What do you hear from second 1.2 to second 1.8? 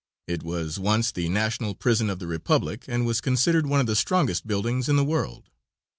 national